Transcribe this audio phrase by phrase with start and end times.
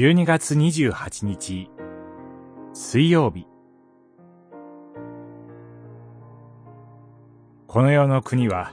[0.00, 1.70] 12月28日、
[2.72, 3.46] 水曜日。
[7.66, 8.72] この世の国は、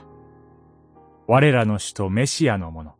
[1.26, 2.94] 我らの首都メシアのもの。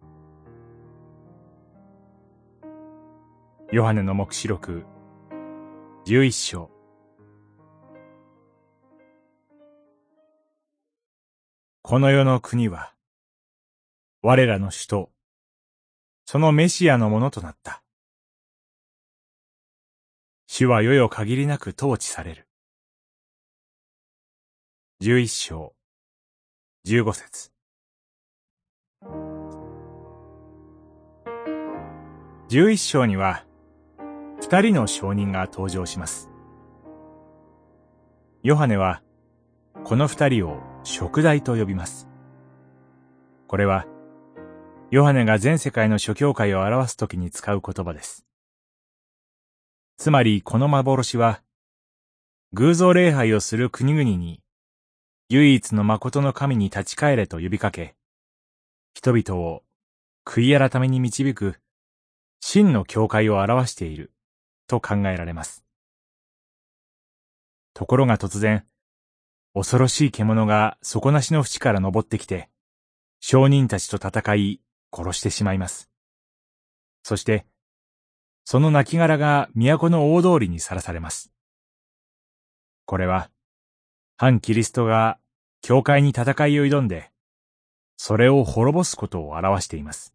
[3.72, 4.84] ヨハネの目視録、
[6.04, 6.70] 11章。
[11.80, 12.92] この世の国は、
[14.20, 15.10] 我らの首都、
[16.26, 17.82] そのメシアのものとなった。
[20.60, 22.48] 主は世よ限りなく統治される。
[24.98, 25.72] 十一章、
[26.82, 27.52] 十五節。
[32.48, 33.44] 十一章には、
[34.40, 36.28] 二人の証人が登場します。
[38.42, 39.00] ヨハネは、
[39.84, 42.08] この二人を食材と呼びます。
[43.46, 43.86] これは、
[44.90, 48.27] ヨハネが全世界の諸教会を表すときに使う言葉です。
[49.98, 51.42] つまりこの幻は、
[52.52, 54.40] 偶像礼拝をする国々に、
[55.28, 57.96] 唯一の誠の神に立ち返れと呼びかけ、
[58.94, 59.64] 人々を
[60.24, 61.56] 悔い改めに導く
[62.38, 64.12] 真の教会を表している
[64.68, 65.64] と考えられます。
[67.74, 68.64] ところが突然、
[69.52, 72.50] 恐ろしい獣が底なしの淵から登ってきて、
[73.18, 74.60] 商人たちと戦い、
[74.96, 75.90] 殺してしまいます。
[77.02, 77.46] そして、
[78.50, 81.30] その亡骸が都の大通りにさらされます。
[82.86, 83.30] これは、
[84.16, 85.18] 反キリストが
[85.60, 87.10] 教会に戦いを挑んで、
[87.98, 90.14] それを滅ぼすことを表しています。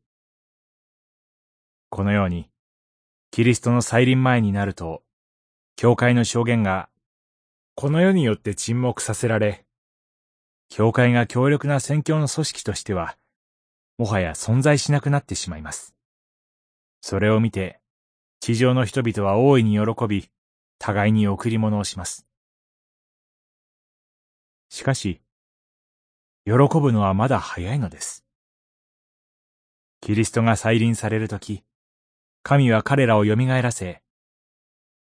[1.92, 2.50] このように、
[3.30, 5.04] キリストの再臨前になると、
[5.76, 6.90] 教会の証言が、
[7.76, 9.64] この世によって沈黙させられ、
[10.70, 13.16] 教会が強力な宣教の組織としては、
[14.00, 15.94] もはや存在しなくなってしまいます。
[17.00, 17.83] それを見て、
[18.46, 20.30] 地上の人々は大いに喜び、
[20.78, 22.28] 互いに贈り物をします。
[24.68, 25.22] しかし、
[26.44, 28.26] 喜ぶのはまだ早いのです。
[30.02, 31.64] キリストが再臨されるとき、
[32.44, 34.02] 神は彼らを蘇らせ、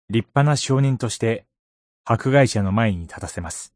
[0.09, 1.45] 立派な証人として
[2.03, 3.73] 迫害者の前に立たせます。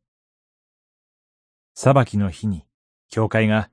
[1.74, 2.66] 裁きの日に、
[3.10, 3.70] 教会が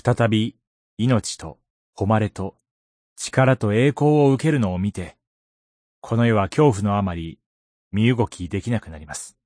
[0.00, 0.54] 再び
[0.96, 1.58] 命と
[1.96, 2.54] 誉れと
[3.20, 5.16] 力と栄光を受けるのを見て、
[6.00, 7.40] この世は恐怖のあまり
[7.90, 9.36] 身動きできなくなります。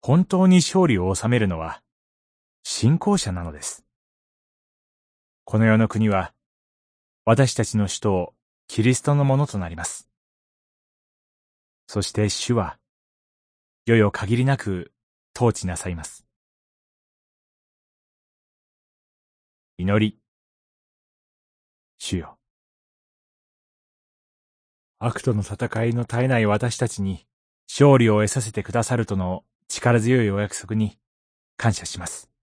[0.00, 1.82] 本当に勝利を収めるのは
[2.62, 3.84] 信仰者なのです。
[5.44, 6.32] この世の国は
[7.24, 8.34] 私たちの首都
[8.68, 10.08] キリストのものとなります。
[11.88, 12.78] そして主は
[13.86, 14.92] 世よ限りなく
[15.34, 16.24] 統治なさいます。
[19.78, 20.23] 祈り。
[22.04, 22.36] 主よ。
[24.98, 27.26] 悪との戦いの絶えない私たちに
[27.66, 30.98] 勝利を得させてくださるとの力強いお約束に
[31.56, 32.33] 感謝します。